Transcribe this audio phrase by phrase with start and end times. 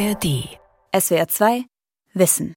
[0.00, 0.48] ARD.
[0.98, 1.64] SWR 2
[2.14, 2.54] Wissen.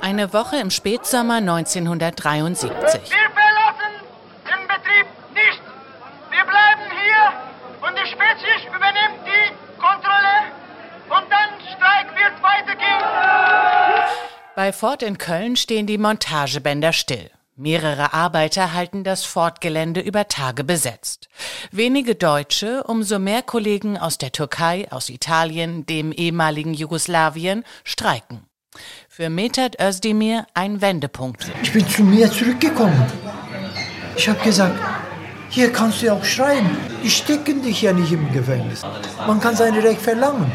[0.00, 2.62] Eine Woche im Spätsommer 1973.
[2.62, 3.92] Wir verlassen
[4.46, 5.62] den Betrieb nicht.
[6.30, 10.36] Wir bleiben hier und die Spezies übernimmt die Kontrolle
[11.10, 13.04] und dann Streik wird weitergehen.
[14.54, 17.30] Bei Ford in Köln stehen die Montagebänder still.
[17.58, 21.30] Mehrere Arbeiter halten das Fortgelände über Tage besetzt.
[21.72, 28.42] Wenige Deutsche, umso mehr Kollegen aus der Türkei, aus Italien, dem ehemaligen Jugoslawien streiken.
[29.08, 31.50] Für Metat Özdemir ein Wendepunkt.
[31.62, 33.06] Ich bin zu mir zurückgekommen.
[34.18, 34.78] Ich habe gesagt,
[35.48, 36.76] hier kannst du ja auch schreien.
[37.02, 38.82] Die stecken dich ja nicht im Gefängnis.
[39.26, 40.52] Man kann sein Recht verlangen.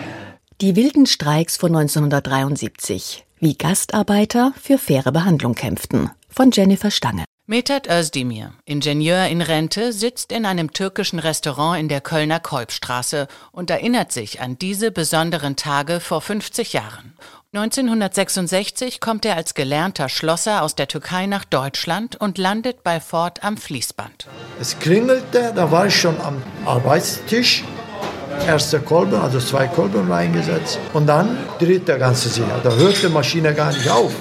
[0.61, 7.25] Die wilden Streiks von 1973, wie Gastarbeiter für faire Behandlung kämpften von Jennifer Stange.
[7.47, 13.69] Metat Özdemir, Ingenieur in Rente, sitzt in einem türkischen Restaurant in der Kölner Kolbstraße und
[13.69, 17.13] erinnert sich an diese besonderen Tage vor 50 Jahren.
[17.53, 23.43] 1966 kommt er als gelernter Schlosser aus der Türkei nach Deutschland und landet bei Ford
[23.43, 24.27] am Fließband.
[24.61, 27.65] Es klingelte, da war ich schon am Arbeitstisch.
[28.47, 30.79] Erste Kolben, also zwei Kolben reingesetzt.
[30.93, 32.45] Und dann dreht der ganze sich.
[32.63, 34.13] Da hört die Maschine gar nicht auf.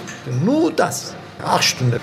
[0.44, 2.00] Nur das acht Stunden.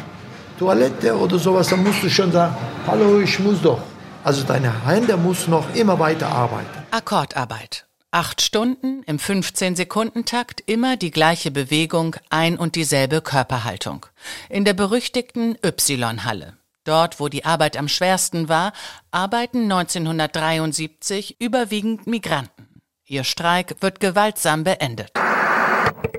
[0.59, 2.55] Toilette oder sowas, dann musst du schon sagen,
[2.87, 3.79] hallo, ich muss doch.
[4.23, 6.67] Also deine Hände muss noch immer weiter arbeiten.
[6.91, 7.85] Akkordarbeit.
[8.11, 14.05] Acht Stunden im 15-Sekunden-Takt, immer die gleiche Bewegung, ein und dieselbe Körperhaltung.
[14.49, 16.53] In der berüchtigten Y-Halle.
[16.85, 18.71] Dort, wo die Arbeit am schwersten war,
[19.11, 22.81] arbeiten 1973 überwiegend Migranten.
[23.05, 25.11] Ihr Streik wird gewaltsam beendet.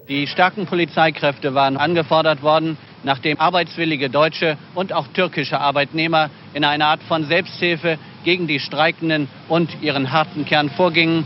[0.08, 6.86] Die starken Polizeikräfte waren angefordert worden, nachdem arbeitswillige deutsche und auch türkische Arbeitnehmer in einer
[6.86, 11.24] Art von Selbsthilfe gegen die Streikenden und ihren harten Kern vorgingen.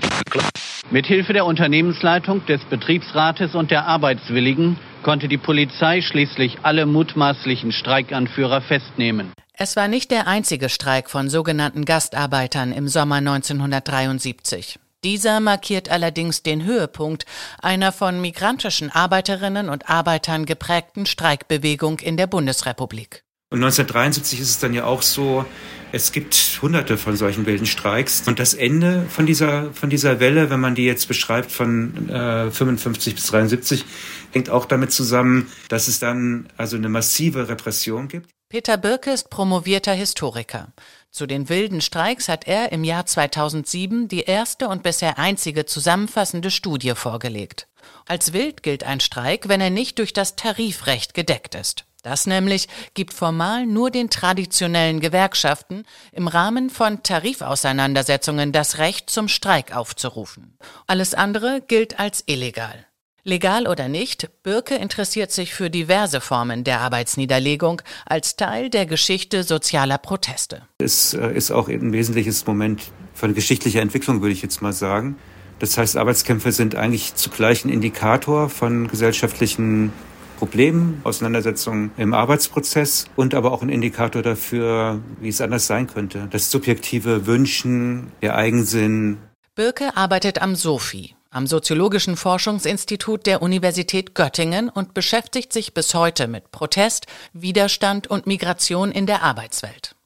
[0.90, 7.72] Mit Hilfe der Unternehmensleitung, des Betriebsrates und der Arbeitswilligen konnte die Polizei schließlich alle mutmaßlichen
[7.72, 9.32] Streikanführer festnehmen.
[9.56, 14.78] Es war nicht der einzige Streik von sogenannten Gastarbeitern im Sommer 1973.
[15.04, 17.26] Dieser markiert allerdings den Höhepunkt
[17.60, 23.24] einer von migrantischen Arbeiterinnen und Arbeitern geprägten Streikbewegung in der Bundesrepublik.
[23.50, 25.44] Und 1973 ist es dann ja auch so,
[25.90, 28.22] es gibt hunderte von solchen wilden Streiks.
[28.26, 32.50] Und das Ende von dieser, von dieser Welle, wenn man die jetzt beschreibt von äh,
[32.50, 33.84] 55 bis 73,
[34.30, 38.30] hängt auch damit zusammen, dass es dann also eine massive Repression gibt.
[38.52, 40.74] Peter Birke ist promovierter Historiker.
[41.10, 46.50] Zu den wilden Streiks hat er im Jahr 2007 die erste und bisher einzige zusammenfassende
[46.50, 47.66] Studie vorgelegt.
[48.06, 51.86] Als wild gilt ein Streik, wenn er nicht durch das Tarifrecht gedeckt ist.
[52.02, 59.28] Das nämlich gibt formal nur den traditionellen Gewerkschaften im Rahmen von Tarifauseinandersetzungen das Recht zum
[59.28, 60.58] Streik aufzurufen.
[60.86, 62.84] Alles andere gilt als illegal.
[63.24, 69.44] Legal oder nicht, Birke interessiert sich für diverse Formen der Arbeitsniederlegung als Teil der Geschichte
[69.44, 70.62] sozialer Proteste.
[70.78, 72.82] Es äh, ist auch ein wesentliches Moment
[73.14, 75.16] von geschichtlicher Entwicklung, würde ich jetzt mal sagen.
[75.60, 79.92] Das heißt, Arbeitskämpfe sind eigentlich zugleich ein Indikator von gesellschaftlichen
[80.40, 86.26] Problemen, Auseinandersetzungen im Arbeitsprozess und aber auch ein Indikator dafür, wie es anders sein könnte.
[86.32, 89.18] Das subjektive Wünschen, der Eigensinn.
[89.54, 96.28] Birke arbeitet am SOFI, am Soziologischen Forschungsinstitut der Universität Göttingen und beschäftigt sich bis heute
[96.28, 99.96] mit Protest, Widerstand und Migration in der Arbeitswelt.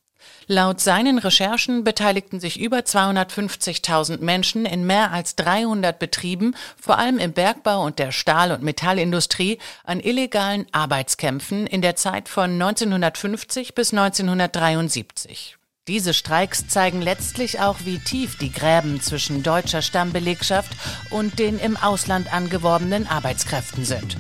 [0.49, 7.19] Laut seinen Recherchen beteiligten sich über 250.000 Menschen in mehr als 300 Betrieben, vor allem
[7.19, 13.75] im Bergbau und der Stahl- und Metallindustrie, an illegalen Arbeitskämpfen in der Zeit von 1950
[13.75, 15.57] bis 1973.
[15.89, 20.77] Diese Streiks zeigen letztlich auch, wie tief die Gräben zwischen deutscher Stammbelegschaft
[21.11, 24.17] und den im Ausland angeworbenen Arbeitskräften sind.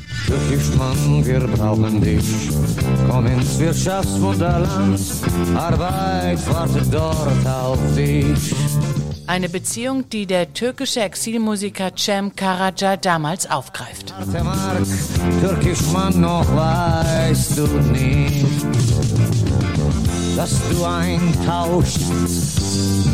[0.78, 2.25] Mann, wir brauchen dich.
[3.10, 5.00] Komm ins Wirtschaftswunderland.
[5.56, 8.55] Arbeit wartet dort auf dich.
[9.26, 14.14] Eine Beziehung, die der türkische Exilmusiker Cem Karaca damals aufgreift.
[14.32, 14.87] Mark,
[15.40, 18.47] Türkisch Mann, noch weißt du nicht
[20.37, 22.00] dass du eintauschst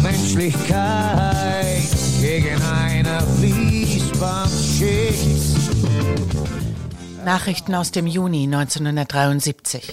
[0.03, 1.83] Menschlichkeit
[2.21, 5.71] gegen eine Fließbandschicht.
[7.25, 9.93] Nachrichten aus dem Juni 1973.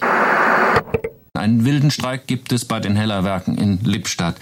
[1.36, 4.38] Einen wilden Streik gibt es bei den Hellerwerken in Lippstadt.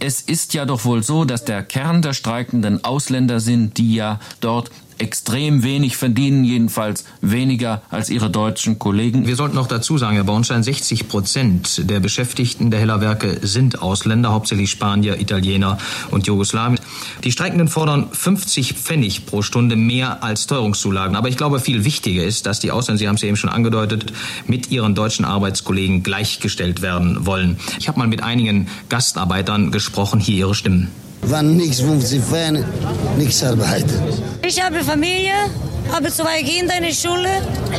[0.00, 4.18] Es ist ja doch wohl so, dass der Kern der Streikenden Ausländer sind, die ja
[4.40, 9.26] dort extrem wenig verdienen, jedenfalls weniger als ihre deutschen Kollegen.
[9.26, 14.32] Wir sollten noch dazu sagen, Herr Bornstein, 60 Prozent der Beschäftigten der Hellerwerke sind Ausländer,
[14.32, 15.78] hauptsächlich Spanier, Italiener
[16.10, 16.78] und Jugoslawen.
[17.24, 21.16] Die Streikenden fordern 50 Pfennig pro Stunde mehr als Teuerungszulagen.
[21.16, 24.12] Aber ich glaube, viel wichtiger ist, dass die Ausländer, Sie haben es eben schon angedeutet,
[24.46, 27.58] mit ihren deutschen Arbeitskollegen gleichgestellt werden wollen.
[27.78, 30.88] Ich habe mal mit einigen Gastarbeitern gesprochen, hier ihre Stimmen
[31.28, 32.64] wann nichts 50 Fan,
[33.18, 34.00] nichts arbeiten.
[34.48, 35.32] Ich habe Familie,
[35.90, 37.28] habe zwei Kinder in der Schule.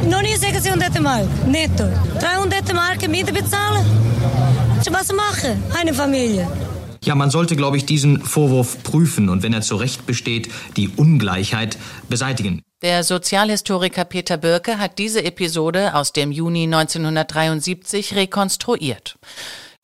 [0.10, 1.86] Noch nie 600 Mark netto.
[2.20, 3.86] 300 Mark Miete bezahlen.
[4.92, 6.46] Was mache eine Familie?
[7.06, 10.90] Ja, man sollte, glaube ich, diesen Vorwurf prüfen und wenn er zu Recht besteht, die
[10.90, 11.78] Ungleichheit
[12.10, 12.62] beseitigen.
[12.82, 19.18] Der Sozialhistoriker Peter Birke hat diese Episode aus dem Juni 1973 rekonstruiert.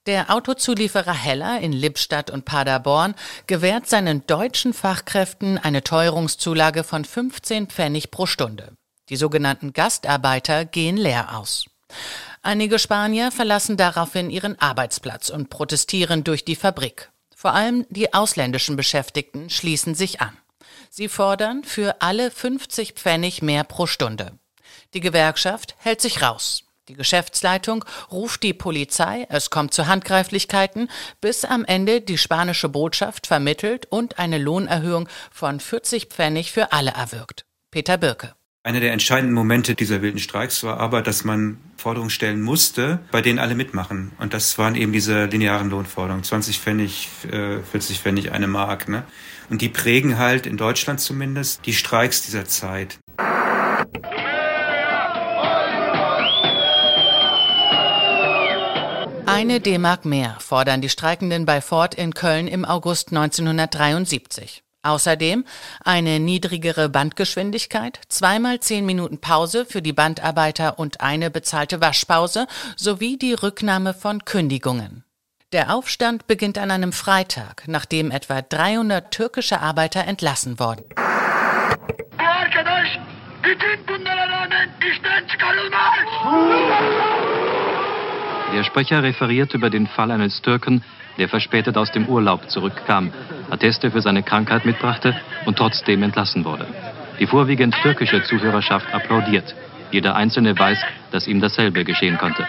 [0.05, 3.15] Der Autozulieferer Heller in Lippstadt und Paderborn
[3.47, 8.75] gewährt seinen deutschen Fachkräften eine Teuerungszulage von 15 Pfennig pro Stunde.
[9.07, 11.65] Die sogenannten Gastarbeiter gehen leer aus.
[12.41, 17.09] Einige Spanier verlassen daraufhin ihren Arbeitsplatz und protestieren durch die Fabrik.
[17.33, 20.37] Vor allem die ausländischen Beschäftigten schließen sich an.
[20.89, 24.37] Sie fordern für alle 50 Pfennig mehr pro Stunde.
[24.93, 26.62] Die Gewerkschaft hält sich raus.
[26.89, 30.89] Die Geschäftsleitung ruft die Polizei, es kommt zu Handgreiflichkeiten,
[31.21, 36.91] bis am Ende die spanische Botschaft vermittelt und eine Lohnerhöhung von 40 Pfennig für alle
[36.91, 37.45] erwirkt.
[37.71, 38.35] Peter Birke.
[38.65, 43.21] Einer der entscheidenden Momente dieser wilden Streiks war aber, dass man Forderungen stellen musste, bei
[43.21, 44.11] denen alle mitmachen.
[44.19, 46.23] Und das waren eben diese linearen Lohnforderungen.
[46.23, 48.87] 20 Pfennig, 40 äh, Pfennig, eine Mark.
[48.87, 49.03] Ne?
[49.49, 52.99] Und die prägen halt in Deutschland zumindest die Streiks dieser Zeit.
[59.33, 64.63] Eine D-Mark mehr fordern die Streikenden bei Ford in Köln im August 1973.
[64.83, 65.43] Außerdem
[65.83, 72.45] eine niedrigere Bandgeschwindigkeit, zweimal zehn Minuten Pause für die Bandarbeiter und eine bezahlte Waschpause
[72.75, 75.03] sowie die Rücknahme von Kündigungen.
[75.51, 80.85] Der Aufstand beginnt an einem Freitag, nachdem etwa 300 türkische Arbeiter entlassen wurden.
[82.19, 82.99] Arkadaş,
[83.43, 87.62] bütün bunlara rağmen işten çıkarılmaz.
[88.53, 90.83] Der Sprecher referiert über den Fall eines Türken,
[91.17, 93.11] der verspätet aus dem Urlaub zurückkam,
[93.49, 96.67] Atteste für seine Krankheit mitbrachte und trotzdem entlassen wurde.
[97.19, 99.55] Die vorwiegend türkische Zuhörerschaft applaudiert.
[99.91, 100.77] Jeder Einzelne weiß,
[101.11, 102.47] dass ihm dasselbe geschehen konnte.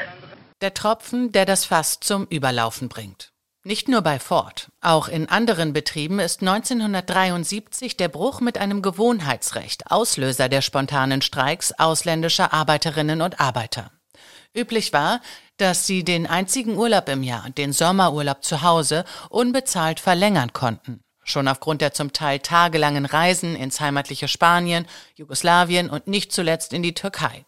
[0.61, 3.31] Der Tropfen, der das Fass zum Überlaufen bringt.
[3.65, 9.91] Nicht nur bei Ford, auch in anderen Betrieben ist 1973 der Bruch mit einem Gewohnheitsrecht
[9.91, 13.91] Auslöser der spontanen Streiks ausländischer Arbeiterinnen und Arbeiter.
[14.57, 15.21] Üblich war,
[15.57, 21.01] dass sie den einzigen Urlaub im Jahr, den Sommerurlaub zu Hause, unbezahlt verlängern konnten.
[21.23, 24.87] Schon aufgrund der zum Teil tagelangen Reisen ins heimatliche Spanien,
[25.17, 27.47] Jugoslawien und nicht zuletzt in die Türkei.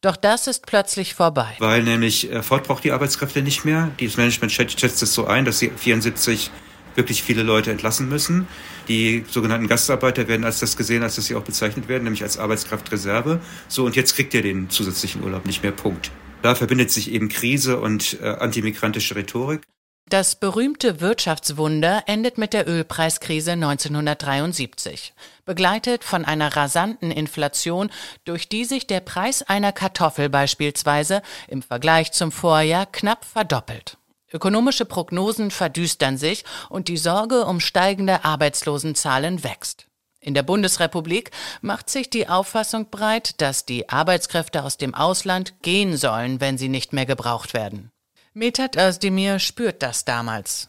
[0.00, 1.56] Doch das ist plötzlich vorbei.
[1.58, 3.90] Weil nämlich äh, Ford braucht die Arbeitskräfte nicht mehr.
[4.00, 6.50] Das Management schätzt es so ein, dass sie 74
[6.94, 8.46] wirklich viele Leute entlassen müssen.
[8.88, 12.38] Die sogenannten Gastarbeiter werden als das gesehen, als dass sie auch bezeichnet werden, nämlich als
[12.38, 13.40] Arbeitskraftreserve.
[13.68, 15.72] So, und jetzt kriegt ihr den zusätzlichen Urlaub nicht mehr.
[15.72, 16.10] Punkt.
[16.42, 19.62] Da verbindet sich eben Krise und äh, antimigrantische Rhetorik.
[20.10, 25.14] Das berühmte Wirtschaftswunder endet mit der Ölpreiskrise 1973,
[25.44, 27.90] begleitet von einer rasanten Inflation,
[28.24, 33.99] durch die sich der Preis einer Kartoffel beispielsweise im Vergleich zum Vorjahr knapp verdoppelt.
[34.32, 39.86] Ökonomische Prognosen verdüstern sich und die Sorge um steigende Arbeitslosenzahlen wächst.
[40.20, 41.30] In der Bundesrepublik
[41.62, 46.68] macht sich die Auffassung breit, dass die Arbeitskräfte aus dem Ausland gehen sollen, wenn sie
[46.68, 47.90] nicht mehr gebraucht werden.
[48.34, 50.68] Metat Özdemir spürt das damals.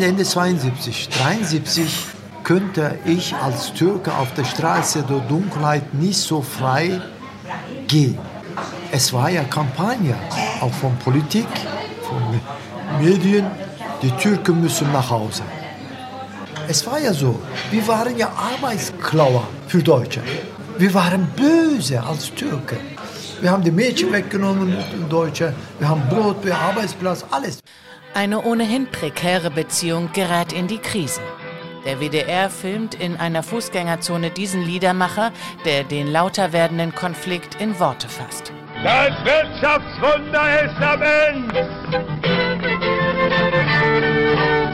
[0.00, 2.06] Ende 72, 73
[2.44, 7.02] könnte ich als Türke auf der Straße der Dunkelheit nicht so frei
[7.88, 8.18] gehen.
[8.92, 10.16] Es war ja Kampagne,
[10.60, 11.48] auch von Politik,
[13.00, 13.46] Medien,
[14.02, 15.42] die Türken müssen nach Hause.
[16.68, 20.22] Es war ja so, wir waren ja Arbeitsklauer für Deutsche.
[20.78, 22.78] Wir waren böse als Türken.
[23.40, 24.76] Wir haben die Mädchen weggenommen,
[25.08, 25.52] Deutsche.
[25.78, 27.60] Wir haben Brot, wir haben Arbeitsplatz, alles.
[28.14, 31.20] Eine ohnehin prekäre Beziehung gerät in die Krise.
[31.84, 35.32] Der WDR filmt in einer Fußgängerzone diesen Liedermacher,
[35.64, 38.52] der den lauter werdenden Konflikt in Worte fasst.
[38.84, 42.41] Das Wirtschaftswunder ist am Ende.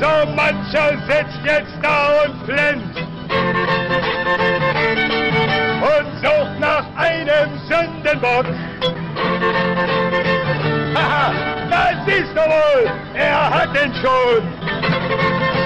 [0.00, 2.96] So mancher sitzt jetzt da und flennt
[5.82, 8.46] und sucht nach einem Sündenbock.
[10.94, 11.32] Haha,
[11.70, 14.42] da siehst du wohl, er hat ihn schon.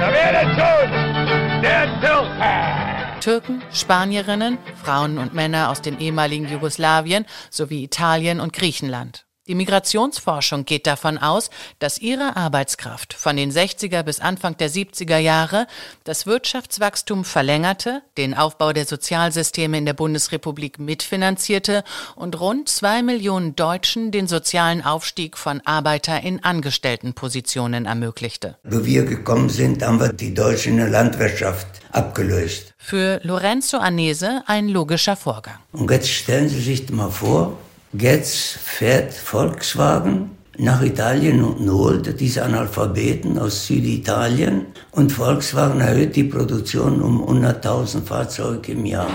[0.01, 2.83] Da wäre schon der Türke.
[3.21, 9.27] Türken, Spanierinnen, Frauen und Männer aus dem ehemaligen Jugoslawien sowie Italien und Griechenland.
[9.49, 15.19] Die Migrationsforschung geht davon aus, dass ihre Arbeitskraft von den 60er bis Anfang der 70er
[15.19, 15.67] Jahre
[16.05, 21.83] das Wirtschaftswachstum verlängerte, den Aufbau der Sozialsysteme in der Bundesrepublik mitfinanzierte
[22.15, 28.59] und rund zwei Millionen Deutschen den sozialen Aufstieg von Arbeiter in Angestelltenpositionen ermöglichte.
[28.63, 32.75] Wo wir gekommen sind, haben wir die deutsche Landwirtschaft abgelöst.
[32.79, 35.59] Für Lorenzo Anese ein logischer Vorgang.
[35.73, 37.59] Und jetzt stellen Sie sich mal vor,
[37.95, 46.25] Jetzt fährt Volkswagen nach Italien und holt diese Analphabeten aus Süditalien und Volkswagen erhöht die
[46.25, 49.11] Produktion um 100.000 Fahrzeuge im Jahr.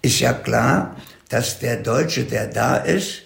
[0.00, 0.94] Ist ja klar,
[1.28, 3.22] dass der Deutsche, der da ist,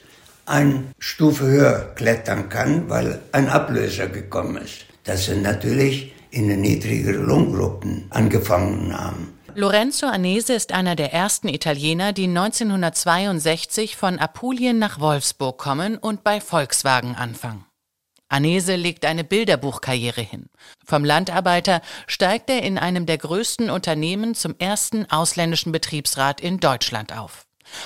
[0.47, 4.87] eine Stufe höher klettern kann, weil ein Ablöser gekommen ist.
[5.05, 9.34] Das sind natürlich in den niedrigeren Lohngruppen angefangen haben.
[9.57, 16.25] Lorenzo Anese ist einer der ersten Italiener, die 1962 von Apulien nach Wolfsburg kommen und
[16.25, 17.65] bei Volkswagen anfangen.
[18.29, 20.47] Anese legt eine Bilderbuchkarriere hin.
[20.85, 27.17] Vom Landarbeiter steigt er in einem der größten Unternehmen zum ersten ausländischen Betriebsrat in Deutschland
[27.17, 27.44] auf.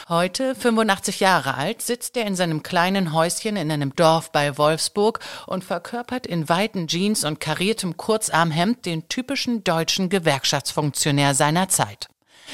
[0.09, 5.21] Heute, 85 Jahre alt, sitzt er in seinem kleinen Häuschen in einem Dorf bei Wolfsburg
[5.47, 12.09] und verkörpert in weiten Jeans und kariertem Kurzarmhemd den typischen deutschen Gewerkschaftsfunktionär seiner Zeit.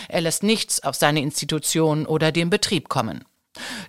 [0.09, 3.25] Er lässt nichts auf seine Institution oder den Betrieb kommen.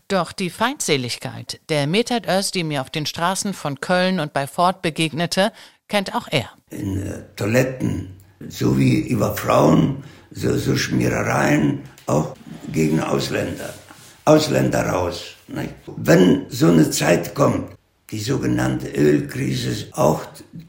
[0.07, 4.45] Doch die Feindseligkeit der Metat Öz, die mir auf den Straßen von Köln und bei
[4.45, 5.51] Ford begegnete,
[5.87, 6.51] kennt auch er.
[6.69, 8.17] In äh, Toiletten,
[8.49, 12.35] so wie über Frauen, so, so Schmierereien, auch
[12.71, 13.73] gegen Ausländer.
[14.25, 15.35] Ausländer raus.
[15.47, 15.73] Nicht?
[15.97, 17.75] Wenn so eine Zeit kommt,
[18.11, 20.21] die sogenannte Ölkrise, auch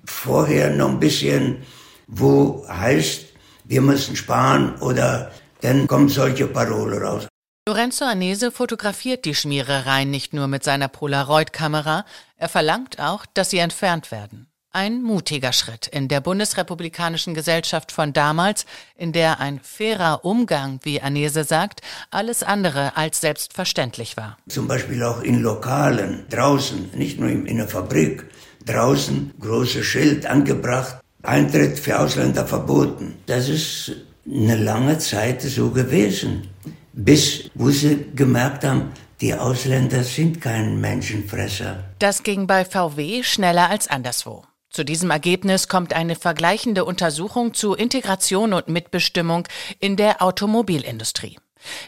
[0.04, 1.58] vorher noch ein bisschen,
[2.06, 3.26] wo heißt,
[3.64, 5.30] wir müssen sparen oder
[5.60, 7.26] dann kommen solche Parole raus.
[7.68, 12.04] Lorenzo Anese fotografiert die Schmierereien nicht nur mit seiner Polaroid-Kamera,
[12.36, 14.46] er verlangt auch, dass sie entfernt werden.
[14.76, 21.00] Ein mutiger Schritt in der bundesrepublikanischen Gesellschaft von damals, in der ein fairer Umgang, wie
[21.00, 21.80] Anese sagt,
[22.10, 24.36] alles andere als selbstverständlich war.
[24.50, 28.26] Zum Beispiel auch in Lokalen, draußen, nicht nur in der Fabrik,
[28.66, 33.14] draußen großes Schild angebracht, Eintritt für Ausländer verboten.
[33.24, 33.92] Das ist
[34.30, 36.48] eine lange Zeit so gewesen,
[36.92, 38.92] bis wo sie gemerkt haben,
[39.22, 41.82] die Ausländer sind kein Menschenfresser.
[41.98, 44.44] Das ging bei VW schneller als anderswo.
[44.76, 49.48] Zu diesem Ergebnis kommt eine vergleichende Untersuchung zu Integration und Mitbestimmung
[49.80, 51.38] in der Automobilindustrie.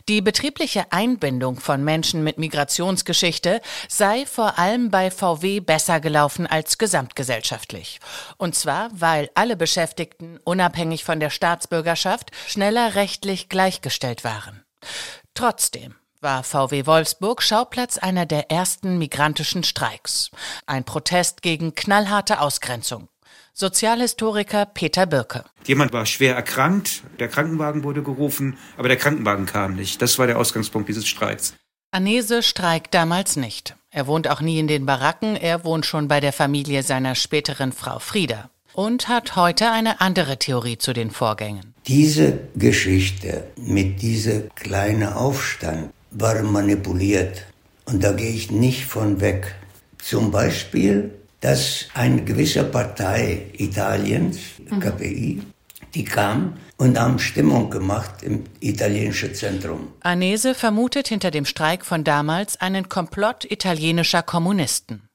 [0.08, 6.78] Die betriebliche Einbindung von Menschen mit Migrationsgeschichte sei vor allem bei VW besser gelaufen als
[6.78, 8.00] gesamtgesellschaftlich.
[8.38, 14.64] Und zwar, weil alle Beschäftigten unabhängig von der Staatsbürgerschaft schneller rechtlich gleichgestellt waren.
[15.34, 20.30] Trotzdem war VW Wolfsburg Schauplatz einer der ersten migrantischen Streiks.
[20.66, 23.08] Ein Protest gegen knallharte Ausgrenzung.
[23.52, 25.44] Sozialhistoriker Peter Birke.
[25.64, 30.00] Jemand war schwer erkrankt, der Krankenwagen wurde gerufen, aber der Krankenwagen kam nicht.
[30.00, 31.54] Das war der Ausgangspunkt dieses Streiks.
[31.90, 33.74] Anese streikt damals nicht.
[33.90, 37.72] Er wohnt auch nie in den Baracken, er wohnt schon bei der Familie seiner späteren
[37.72, 41.74] Frau Frieda und hat heute eine andere Theorie zu den Vorgängen.
[41.86, 47.44] Diese Geschichte mit diesem kleinen Aufstand war manipuliert.
[47.84, 49.54] Und da gehe ich nicht von weg.
[49.98, 51.10] Zum Beispiel,
[51.40, 54.38] dass eine gewisse Partei Italiens,
[54.70, 54.80] mhm.
[54.80, 55.42] KPI,
[55.94, 59.88] die kam und haben Stimmung gemacht im italienischen Zentrum.
[60.00, 65.08] Anese vermutet hinter dem Streik von damals einen Komplott italienischer Kommunisten.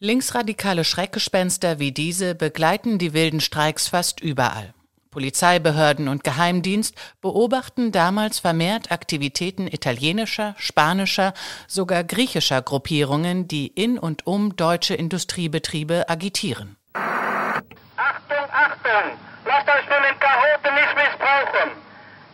[0.00, 4.74] Linksradikale Schreckgespenster wie diese begleiten die wilden Streiks fast überall.
[5.10, 11.34] Polizeibehörden und Geheimdienst beobachten damals vermehrt Aktivitäten italienischer, spanischer,
[11.66, 16.76] sogar griechischer Gruppierungen, die in und um deutsche Industriebetriebe agitieren.
[16.94, 19.18] Achtung, Achtung!
[19.44, 21.70] Lasst euch von den Kahoten nicht missbrauchen!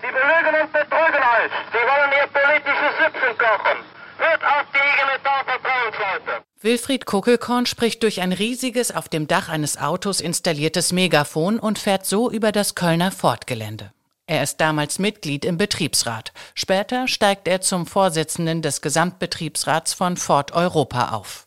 [0.02, 1.52] Sie belügen und betrügen euch!
[1.72, 3.78] Sie wollen ihr politisches Süppchen kochen!
[4.18, 6.53] Hört auf die IG Metall Vertrauensleute!
[6.64, 12.06] Wilfried Kuckelkorn spricht durch ein riesiges auf dem Dach eines Autos installiertes Megafon und fährt
[12.06, 13.92] so über das Kölner Fortgelände.
[14.26, 16.32] Er ist damals Mitglied im Betriebsrat.
[16.54, 21.46] Später steigt er zum Vorsitzenden des Gesamtbetriebsrats von Ford Europa auf.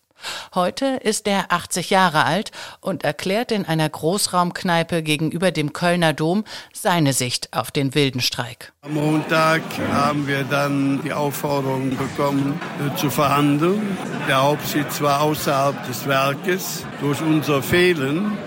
[0.56, 6.44] Heute ist er 80 Jahre alt und erklärt in einer Großraumkneipe gegenüber dem Kölner Dom
[6.74, 8.74] seine Sicht auf den wilden Streik.
[8.82, 13.98] Am Montag haben wir dann die Aufforderung bekommen, äh, zu verhandeln.
[14.28, 16.86] Der Hauptsitz war außerhalb des Werkes.
[17.02, 18.38] Durch unser Fehlen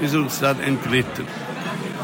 [0.00, 1.26] ist uns dann entglitten.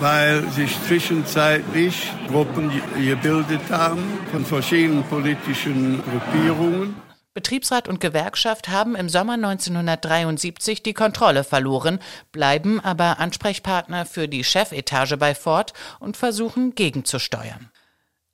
[0.00, 4.02] weil sich zwischenzeitlich Gruppen gebildet haben
[4.32, 6.96] von verschiedenen politischen Gruppierungen.
[7.34, 11.98] Betriebsrat und Gewerkschaft haben im Sommer 1973 die Kontrolle verloren,
[12.30, 17.70] bleiben aber Ansprechpartner für die Chefetage bei Ford und versuchen gegenzusteuern.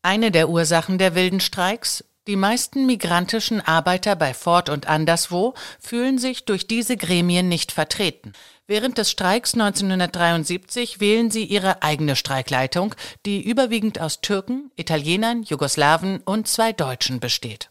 [0.03, 6.19] Eine der Ursachen der wilden Streiks die meisten migrantischen Arbeiter bei Ford und anderswo fühlen
[6.19, 8.35] sich durch diese Gremien nicht vertreten.
[8.67, 16.19] Während des Streiks 1973 wählen sie ihre eigene Streikleitung, die überwiegend aus Türken, Italienern, Jugoslawen
[16.19, 17.71] und zwei Deutschen besteht.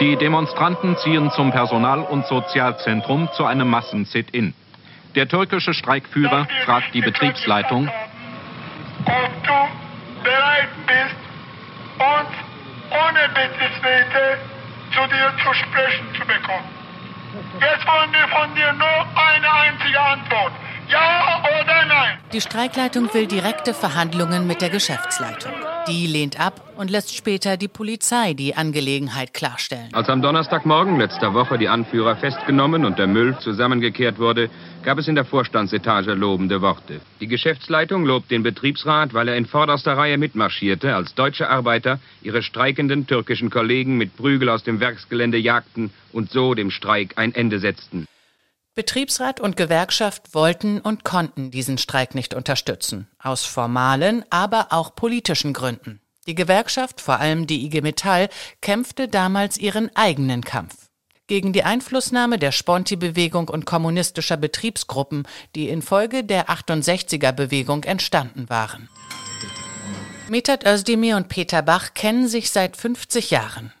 [0.00, 4.52] Die Demonstranten ziehen zum Personal- und Sozialzentrum zu einem Massen-Sit-In.
[5.14, 7.88] Der türkische Streikführer fragt die Betriebsleitung,
[9.06, 11.16] ob du bereit bist,
[11.98, 12.34] uns
[12.90, 14.38] ohne Betriebsräte
[14.92, 16.68] zu dir zu sprechen zu bekommen.
[17.60, 20.52] Jetzt wollen wir von dir nur eine einzige Antwort.
[20.88, 22.18] Ja oder nein?
[22.32, 25.52] Die Streikleitung will direkte Verhandlungen mit der Geschäftsleitung.
[25.86, 29.92] Die lehnt ab und lässt später die Polizei die Angelegenheit klarstellen.
[29.92, 34.48] Als am Donnerstagmorgen letzter Woche die Anführer festgenommen und der Müll zusammengekehrt wurde,
[34.82, 37.00] gab es in der Vorstandsetage lobende Worte.
[37.20, 42.42] Die Geschäftsleitung lobt den Betriebsrat, weil er in vorderster Reihe mitmarschierte, als deutsche Arbeiter ihre
[42.42, 47.58] streikenden türkischen Kollegen mit Prügel aus dem Werksgelände jagten und so dem Streik ein Ende
[47.58, 48.06] setzten.
[48.74, 55.52] Betriebsrat und Gewerkschaft wollten und konnten diesen Streik nicht unterstützen, aus formalen, aber auch politischen
[55.52, 56.00] Gründen.
[56.26, 58.28] Die Gewerkschaft, vor allem die IG Metall,
[58.60, 60.74] kämpfte damals ihren eigenen Kampf
[61.26, 68.88] gegen die Einflussnahme der Sponti-Bewegung und kommunistischer Betriebsgruppen, die infolge der 68er-Bewegung entstanden waren.
[70.28, 73.72] Metat Özdemir und Peter Bach kennen sich seit 50 Jahren.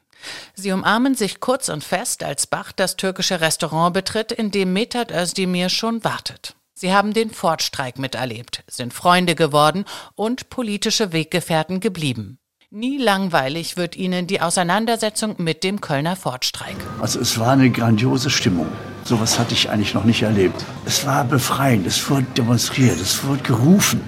[0.54, 5.10] Sie umarmen sich kurz und fest, als Bach das türkische Restaurant betritt, in dem Metat
[5.10, 6.54] Özdemir schon wartet.
[6.74, 9.84] Sie haben den Fordstreik miterlebt, sind Freunde geworden
[10.16, 12.38] und politische Weggefährten geblieben.
[12.70, 16.74] Nie langweilig wird ihnen die Auseinandersetzung mit dem Kölner Fordstreik.
[17.00, 18.66] Also es war eine grandiose Stimmung.
[19.04, 20.64] Sowas hatte ich eigentlich noch nicht erlebt.
[20.84, 24.00] Es war befreiend, es wurde demonstriert, es wurde gerufen.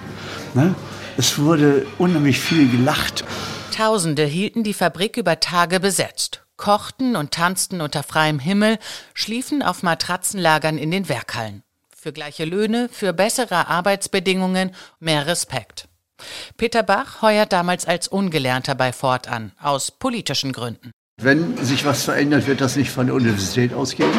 [0.55, 0.75] Ne?
[1.17, 3.23] Es wurde unheimlich viel gelacht.
[3.77, 8.79] Tausende hielten die Fabrik über Tage besetzt, kochten und tanzten unter freiem Himmel,
[9.13, 11.63] schliefen auf Matratzenlagern in den Werkhallen.
[11.95, 15.89] Für gleiche Löhne, für bessere Arbeitsbedingungen, mehr Respekt.
[16.57, 20.91] Peter Bach heuert damals als Ungelernter bei Ford an, aus politischen Gründen.
[21.21, 24.11] Wenn sich was verändert, wird das nicht von der Universität ausgehen,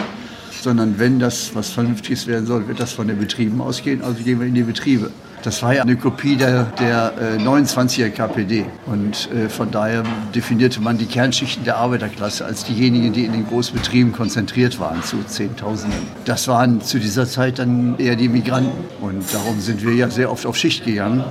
[0.67, 4.01] sondern wenn das was Vernünftiges werden soll, wird das von den Betrieben ausgehen.
[4.01, 5.11] Also gehen wir in die Betriebe.
[5.41, 8.65] Das war ja eine Kopie der, der äh, 29er KPD.
[8.85, 10.03] Und äh, von daher
[10.35, 15.23] definierte man die Kernschichten der Arbeiterklasse als diejenigen, die in den Großbetrieben konzentriert waren, zu
[15.25, 16.01] Zehntausenden.
[16.25, 18.83] Das waren zu dieser Zeit dann eher die Migranten.
[18.99, 21.23] Und darum sind wir ja sehr oft auf Schicht gegangen.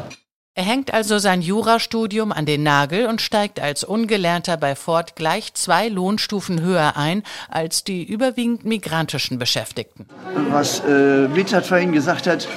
[0.58, 5.52] Er hängt also sein Jurastudium an den Nagel und steigt als Ungelernter bei Ford gleich
[5.52, 10.06] zwei Lohnstufen höher ein als die überwiegend migrantischen Beschäftigten.
[10.48, 12.48] Was äh, Wittert vorhin gesagt hat,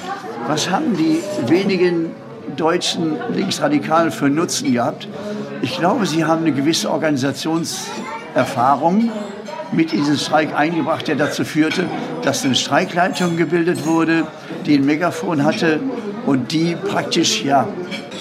[0.46, 2.12] was haben die wenigen
[2.56, 5.06] deutschen Linksradikalen für Nutzen gehabt?
[5.60, 9.12] Ich glaube, sie haben eine gewisse Organisationserfahrung
[9.72, 11.84] mit in diesen Streik eingebracht, der dazu führte,
[12.22, 14.26] dass eine Streikleitung gebildet wurde,
[14.64, 15.80] die ein Megafon hatte
[16.30, 17.66] und die praktisch, ja,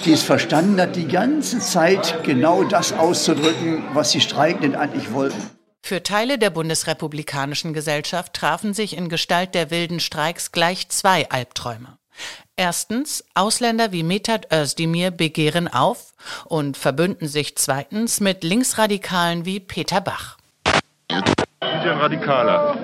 [0.04, 5.39] die es verstanden hat, die ganze Zeit genau das auszudrücken, was die Streikenden eigentlich wollten.
[5.84, 12.00] Für Teile der bundesrepublikanischen Gesellschaft trafen sich in Gestalt der wilden Streiks gleich zwei Albträume.
[12.56, 20.02] Erstens, Ausländer wie Metat Özdemir begehren auf und verbünden sich zweitens mit Linksradikalen wie Peter
[20.02, 20.39] Bach.
[21.62, 22.78] Sind Sie ein Radikaler?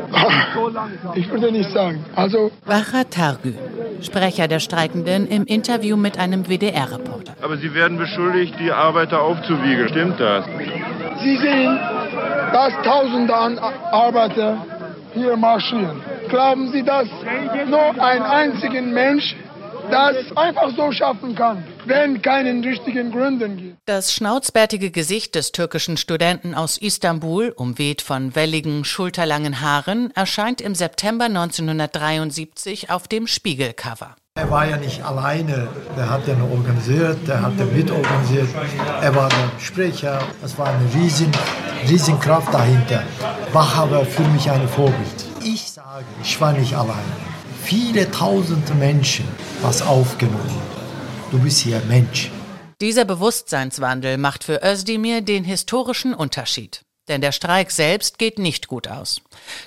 [1.16, 2.04] Ich würde nicht sagen.
[2.14, 2.52] Also.
[2.66, 3.54] Wacha Targü,
[4.02, 7.36] Sprecher der Streikenden im Interview mit einem WDR-Reporter.
[7.42, 9.88] Aber Sie werden beschuldigt, die Arbeiter aufzuwiegeln.
[9.88, 10.44] Stimmt das?
[11.24, 11.80] Sie sehen,
[12.52, 14.66] dass Tausende an Arbeiter
[15.14, 16.02] hier marschieren.
[16.28, 17.08] Glauben Sie, dass
[17.70, 19.38] nur ein einziger Mensch
[19.92, 23.78] das einfach so schaffen kann, wenn keinen richtigen Gründen gibt.
[23.86, 30.76] Das schnauzbärtige Gesicht des türkischen Studenten aus Istanbul, umweht von welligen, schulterlangen Haaren, erscheint im
[30.76, 34.16] September 1973 auf dem Spiegelcover.
[34.38, 38.50] Er war ja nicht alleine, der hat ja nur organisiert, der hat ja mitorganisiert,
[39.02, 41.32] er war der Sprecher, es war eine riesen,
[41.88, 43.04] riesen Kraft dahinter.
[43.54, 45.26] Bach war für mich ein Vorbild.
[45.42, 49.26] Ich sage, ich war nicht alleine viele tausende Menschen
[49.66, 50.62] was aufgenommen.
[51.32, 52.30] Du bist hier Mensch.
[52.82, 56.82] Dieser Bewusstseinswandel macht für Özdemir den historischen Unterschied.
[57.08, 59.22] Denn der Streik selbst geht nicht gut aus.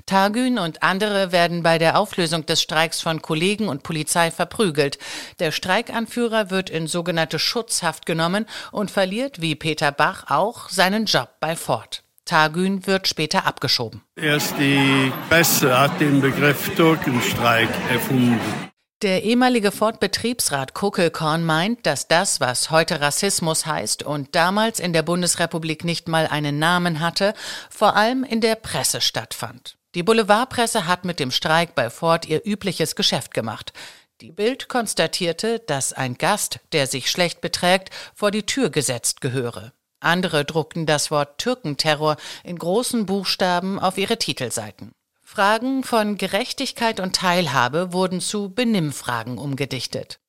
[0.06, 4.98] Tagün und andere werden bei der Auflösung des Streiks von Kollegen und Polizei verprügelt.
[5.40, 11.30] Der Streikanführer wird in sogenannte Schutzhaft genommen und verliert, wie Peter Bach, auch seinen Job
[11.40, 12.04] bei Ford.
[12.24, 14.02] Tagün wird später abgeschoben.
[14.14, 18.68] Erst die Presse hat den Begriff Türkenstreik erfunden.
[19.02, 25.04] Der ehemalige Ford-Betriebsrat Kuckelkorn meint, dass das, was heute Rassismus heißt und damals in der
[25.04, 27.32] Bundesrepublik nicht mal einen Namen hatte,
[27.70, 29.76] vor allem in der Presse stattfand.
[29.94, 33.72] Die Boulevardpresse hat mit dem Streik bei Ford ihr übliches Geschäft gemacht.
[34.20, 39.72] Die Bild konstatierte, dass ein Gast, der sich schlecht beträgt, vor die Tür gesetzt gehöre.
[40.00, 44.90] Andere druckten das Wort Türkenterror in großen Buchstaben auf ihre Titelseiten.
[45.30, 50.20] Fragen von Gerechtigkeit und Teilhabe wurden zu Benimmfragen umgedichtet.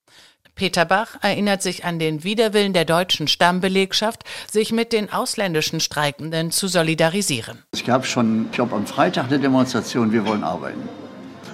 [0.56, 6.52] Peter Bach erinnert sich an den Widerwillen der deutschen Stammbelegschaft, sich mit den ausländischen Streikenden
[6.52, 7.64] zu solidarisieren.
[7.72, 10.90] Es gab schon, ich glaube, am Freitag eine Demonstration, wir wollen arbeiten.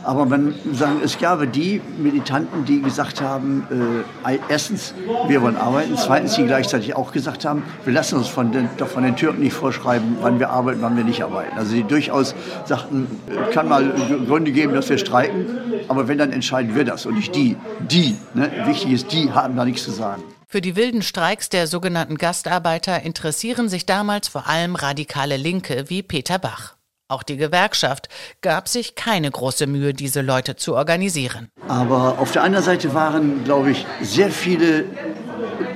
[0.06, 4.94] Aber man sagen, es gab die Militanten, die gesagt haben, äh, erstens,
[5.28, 8.88] wir wollen arbeiten, zweitens, die gleichzeitig auch gesagt haben, wir lassen uns von den, doch
[8.88, 11.58] von den Türken nicht vorschreiben, wann wir arbeiten, wann wir nicht arbeiten.
[11.58, 13.91] Also die durchaus sagten, äh, kann mal
[14.28, 15.48] Gründe geben, dass wir streiken,
[15.88, 17.58] aber wenn, dann entscheiden wir das und nicht die.
[17.89, 18.52] Die, ne?
[18.65, 20.22] wichtig ist, die haben da nichts zu sagen.
[20.48, 26.04] Für die wilden Streiks der sogenannten Gastarbeiter interessieren sich damals vor allem radikale Linke wie
[26.04, 26.75] Peter Bach.
[27.08, 28.10] Auch die Gewerkschaft
[28.41, 31.50] gab sich keine große Mühe, diese Leute zu organisieren.
[31.68, 34.86] Aber auf der anderen Seite waren, glaube ich, sehr viele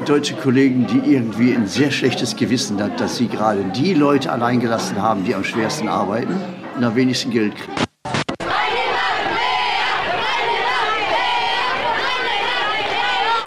[0.06, 5.00] deutsche Kollegen, die irgendwie ein sehr schlechtes Gewissen hatten, dass sie gerade die Leute alleingelassen
[5.00, 6.36] haben, die am schwersten arbeiten
[6.76, 7.76] und am wenigsten Geld kriegen.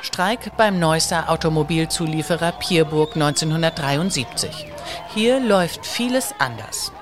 [0.03, 4.67] Streik beim Neusser Automobilzulieferer Pierburg 1973.
[5.15, 6.93] Hier läuft vieles anders.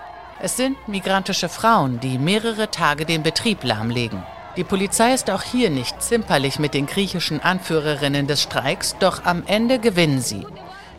[0.43, 4.23] Es sind migrantische Frauen, die mehrere Tage den Betrieb lahmlegen.
[4.57, 9.43] Die Polizei ist auch hier nicht zimperlich mit den griechischen Anführerinnen des Streiks, doch am
[9.47, 10.47] Ende gewinnen sie.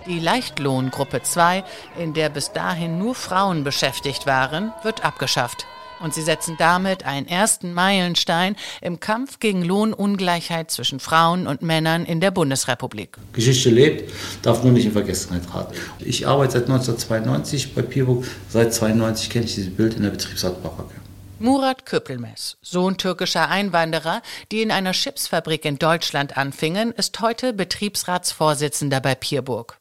[0.06, 1.64] Die Leichtlohngruppe 2,
[1.98, 5.66] in der bis dahin nur Frauen beschäftigt waren, wird abgeschafft
[6.02, 12.06] und sie setzen damit einen ersten Meilenstein im Kampf gegen Lohnungleichheit zwischen Frauen und Männern
[12.06, 13.18] in der Bundesrepublik.
[13.34, 14.12] Geschichte lebt,
[14.42, 15.76] darf nur nicht in Vergessenheit raten.
[16.00, 20.96] Ich arbeite seit 1992 bei Pierburg, seit 1992 kenne ich dieses Bild in der Betriebsratbaracke.
[21.40, 29.00] Murat Köppelmes, Sohn türkischer Einwanderer, die in einer Chipsfabrik in Deutschland anfingen, ist heute Betriebsratsvorsitzender
[29.02, 29.81] bei Pierburg.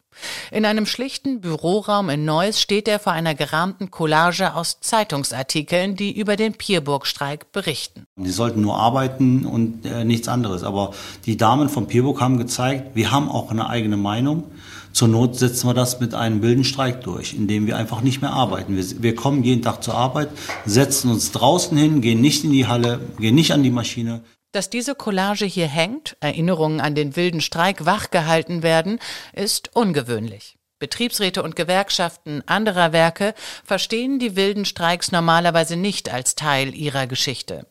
[0.50, 6.18] In einem schlichten Büroraum in Neuss steht er vor einer gerahmten Collage aus Zeitungsartikeln, die
[6.18, 8.04] über den Pierburg-Streik berichten.
[8.16, 10.64] Die sollten nur arbeiten und äh, nichts anderes.
[10.64, 10.92] Aber
[11.26, 14.44] die Damen von Pierburg haben gezeigt, wir haben auch eine eigene Meinung.
[14.92, 18.32] Zur Not setzen wir das mit einem wilden Streik durch, indem wir einfach nicht mehr
[18.32, 18.76] arbeiten.
[18.76, 20.30] Wir, wir kommen jeden Tag zur Arbeit,
[20.66, 24.22] setzen uns draußen hin, gehen nicht in die Halle, gehen nicht an die Maschine.
[24.52, 28.98] Dass diese Collage hier hängt, Erinnerungen an den wilden Streik wachgehalten werden,
[29.32, 30.56] ist ungewöhnlich.
[30.80, 33.34] Betriebsräte und Gewerkschaften anderer Werke
[33.64, 37.66] verstehen die wilden Streiks normalerweise nicht als Teil ihrer Geschichte.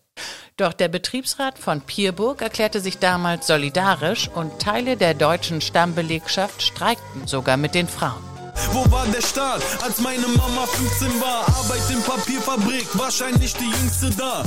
[0.56, 7.28] Doch der Betriebsrat von Pierburg erklärte sich damals solidarisch und Teile der deutschen Stammbelegschaft streikten
[7.28, 8.24] sogar mit den Frauen.
[8.72, 11.48] Wo war der Staat, als meine Mama 15 war?
[11.48, 14.44] Arbeit in Papierfabrik, wahrscheinlich die jüngste da.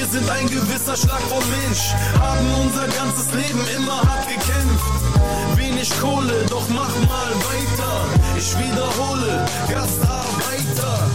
[0.00, 5.56] Wir sind ein gewisser Schlag vom Mensch, haben unser ganzes Leben immer hart gekämpft.
[5.56, 8.06] Wenig Kohle, doch mach mal weiter.
[8.34, 11.10] Ich wiederhole, Gastarbeiter.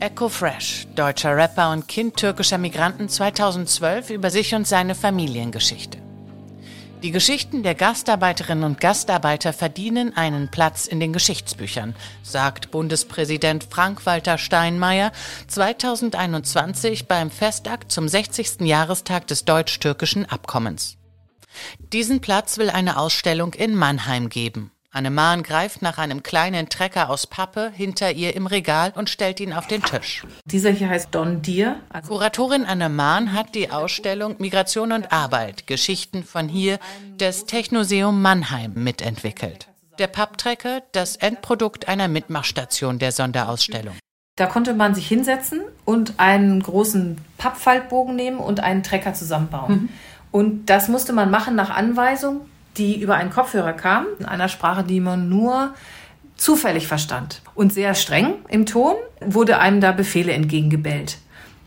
[0.00, 5.98] Echo Fresh, deutscher Rapper und Kind türkischer Migranten 2012 über sich und seine Familiengeschichte.
[7.04, 14.38] Die Geschichten der Gastarbeiterinnen und Gastarbeiter verdienen einen Platz in den Geschichtsbüchern, sagt Bundespräsident Frank-Walter
[14.38, 15.12] Steinmeier
[15.48, 18.62] 2021 beim Festakt zum 60.
[18.62, 20.96] Jahrestag des deutsch-türkischen Abkommens.
[21.92, 24.70] Diesen Platz will eine Ausstellung in Mannheim geben.
[24.94, 29.40] Anne Mahn greift nach einem kleinen Trecker aus Pappe hinter ihr im Regal und stellt
[29.40, 30.24] ihn auf den Tisch.
[30.44, 31.80] Dieser hier heißt Don Dier.
[31.88, 36.78] Also Kuratorin Anne Mahn hat die Ausstellung Migration und Arbeit, Geschichten von hier
[37.18, 39.66] des Technoseum Mannheim mitentwickelt.
[39.98, 43.96] Der Papptrecker, das Endprodukt einer Mitmachstation der Sonderausstellung.
[44.36, 49.72] Da konnte man sich hinsetzen und einen großen Pappfaltbogen nehmen und einen Trecker zusammenbauen.
[49.72, 49.88] Mhm.
[50.30, 52.42] Und das musste man machen nach Anweisung
[52.76, 55.74] die über einen Kopfhörer kam, in einer Sprache, die man nur
[56.36, 57.42] zufällig verstand.
[57.54, 61.18] Und sehr streng im Ton wurde einem da Befehle entgegengebellt.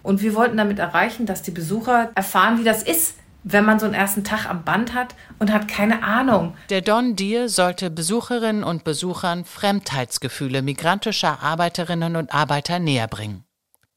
[0.04, 3.86] Und wir wollten damit erreichen, dass die Besucher erfahren, wie das ist, wenn man so
[3.86, 6.56] einen ersten Tag am Band hat und hat keine Ahnung.
[6.70, 13.47] Der Don Deer sollte Besucherinnen und Besuchern Fremdheitsgefühle migrantischer Arbeiterinnen und Arbeiter näherbringen.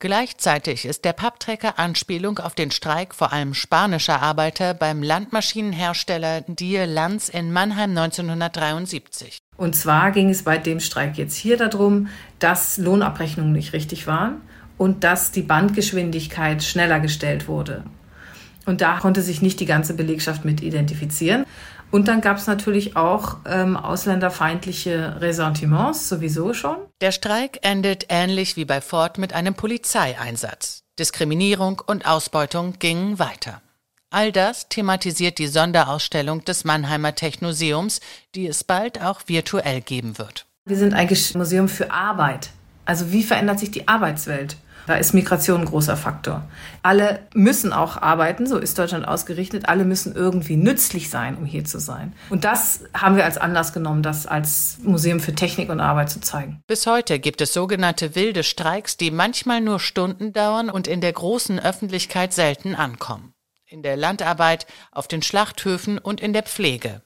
[0.02, 6.86] Gleichzeitig ist der Papptrecker Anspielung auf den Streik vor allem spanischer Arbeiter beim Landmaschinenhersteller Deer
[6.86, 9.40] Lanz in Mannheim 1973.
[9.58, 12.08] Und zwar ging es bei dem Streik jetzt hier darum,
[12.38, 14.40] dass Lohnabrechnungen nicht richtig waren
[14.78, 17.84] und dass die Bandgeschwindigkeit schneller gestellt wurde.
[18.64, 21.44] Und da konnte sich nicht die ganze Belegschaft mit identifizieren.
[21.90, 26.76] Und dann gab es natürlich auch ähm, ausländerfeindliche Ressentiments, sowieso schon.
[27.00, 30.82] Der Streik endet ähnlich wie bei Ford mit einem Polizeieinsatz.
[30.98, 33.60] Diskriminierung und Ausbeutung gingen weiter.
[34.10, 38.00] All das thematisiert die Sonderausstellung des Mannheimer Technoseums,
[38.34, 40.46] die es bald auch virtuell geben wird.
[40.66, 42.50] Wir sind eigentlich ein Museum für Arbeit.
[42.84, 44.56] Also wie verändert sich die Arbeitswelt?
[44.90, 46.42] Da ist Migration ein großer Faktor.
[46.82, 49.68] Alle müssen auch arbeiten, so ist Deutschland ausgerichtet.
[49.68, 52.12] Alle müssen irgendwie nützlich sein, um hier zu sein.
[52.28, 56.20] Und das haben wir als Anlass genommen, das als Museum für Technik und Arbeit zu
[56.20, 56.64] zeigen.
[56.66, 61.12] Bis heute gibt es sogenannte wilde Streiks, die manchmal nur Stunden dauern und in der
[61.12, 63.32] großen Öffentlichkeit selten ankommen.
[63.68, 67.00] In der Landarbeit, auf den Schlachthöfen und in der Pflege.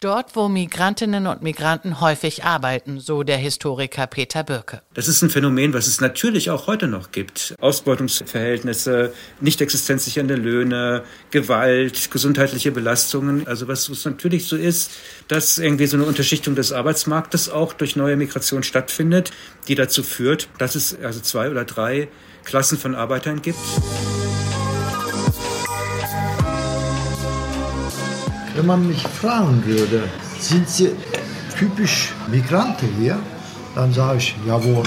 [0.00, 4.80] Dort, wo Migrantinnen und Migranten häufig arbeiten, so der Historiker Peter Birke.
[4.94, 7.54] Das ist ein Phänomen, was es natürlich auch heute noch gibt.
[7.60, 13.48] Ausbeutungsverhältnisse, nicht existenzsichernde Löhne, Gewalt, gesundheitliche Belastungen.
[13.48, 14.92] Also was, was natürlich so ist,
[15.26, 19.32] dass irgendwie so eine Unterschichtung des Arbeitsmarktes auch durch neue Migration stattfindet,
[19.66, 22.08] die dazu führt, dass es also zwei oder drei
[22.44, 23.58] Klassen von Arbeitern gibt.
[28.58, 30.08] Wenn man mich fragen würde,
[30.40, 30.90] sind Sie
[31.56, 33.16] typisch Migranten hier?
[33.76, 34.82] Dann sage ich, jawohl.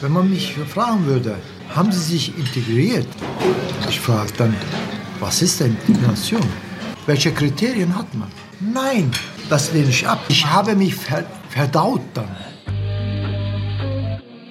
[0.00, 1.36] Wenn man mich fragen würde,
[1.72, 3.06] haben Sie sich integriert?
[3.88, 4.56] Ich frage dann,
[5.20, 6.42] was ist denn Integration?
[7.06, 8.32] Welche Kriterien hat man?
[8.58, 9.12] Nein,
[9.48, 10.18] das lehne ich ab.
[10.26, 10.96] Ich habe mich
[11.50, 12.34] verdaut dann.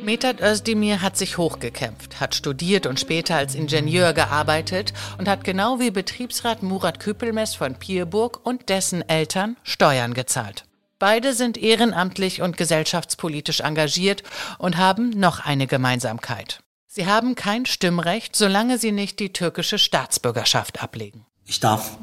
[0.04, 5.80] Metat Özdemir hat sich hochgekämpft, hat studiert und später als Ingenieur gearbeitet und hat genau
[5.80, 10.66] wie Betriebsrat Murat Küppelmess von Pierburg und dessen Eltern Steuern gezahlt.
[11.00, 14.24] Beide sind ehrenamtlich und gesellschaftspolitisch engagiert
[14.58, 16.60] und haben noch eine Gemeinsamkeit.
[16.88, 21.26] Sie haben kein Stimmrecht, solange sie nicht die türkische Staatsbürgerschaft ablegen.
[21.46, 21.98] Ich darf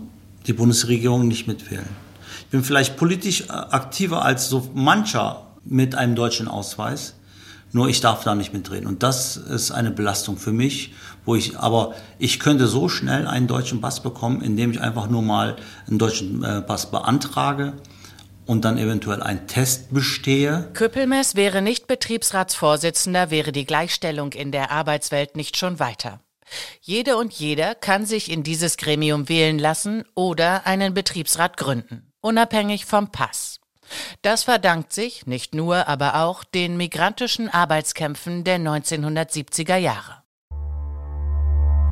[0.47, 1.89] die Bundesregierung nicht mitwählen.
[2.41, 7.15] Ich bin vielleicht politisch aktiver als so mancher mit einem deutschen Ausweis.
[7.73, 8.87] Nur ich darf da nicht mitreden.
[8.87, 10.93] Und das ist eine Belastung für mich,
[11.25, 15.23] wo ich, aber ich könnte so schnell einen deutschen Pass bekommen, indem ich einfach nur
[15.23, 15.57] mal
[15.87, 17.75] einen deutschen äh, Pass beantrage
[18.47, 20.69] und dann eventuell einen Test bestehe.
[20.73, 26.21] Küppelmess wäre nicht Betriebsratsvorsitzender, wäre die Gleichstellung in der Arbeitswelt nicht schon weiter.
[26.81, 32.87] Jede und jeder kann sich in dieses Gremium wählen lassen oder einen Betriebsrat gründen, unabhängig
[32.87, 33.60] vom Pass.
[34.23, 40.23] Das verdankt sich nicht nur, aber auch den migrantischen Arbeitskämpfen der 1970er Jahre.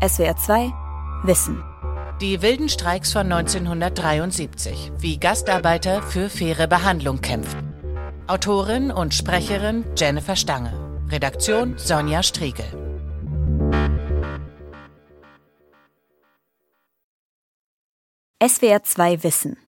[0.06, 0.72] SWR 2
[1.24, 1.64] Wissen.
[2.20, 7.74] Die wilden Streiks von 1973, wie Gastarbeiter für faire Behandlung kämpfen.
[8.26, 10.72] Autorin und Sprecherin Jennifer Stange.
[11.11, 12.66] Redaktion Sonja Striegel.
[18.46, 19.67] SWR 2 Wissen.